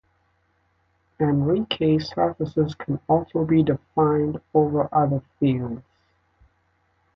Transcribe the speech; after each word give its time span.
Enriques 1.19 1.99
surfaces 2.15 2.73
can 2.73 2.99
also 3.07 3.45
be 3.45 3.61
defined 3.61 4.41
over 4.51 4.89
other 4.91 5.21
fields. 5.39 5.83